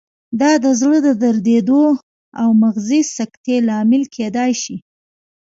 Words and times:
دا 0.39 0.51
د 0.63 0.65
زړه 0.79 0.97
د 1.07 1.09
دریدو 1.23 1.83
او 2.41 2.49
مغزي 2.61 3.01
سکتې 3.17 3.55
لامل 3.67 4.03
کېدای 4.15 4.51
شي. 4.61 4.75